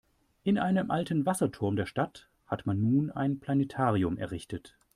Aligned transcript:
In 0.41 0.57
einem 0.57 0.89
alten 0.89 1.27
Wasserturm 1.27 1.75
der 1.75 1.85
Stadt 1.85 2.27
hat 2.47 2.65
man 2.65 2.81
nun 2.81 3.11
ein 3.11 3.39
Planetarium 3.39 4.17
errichtet. 4.17 4.75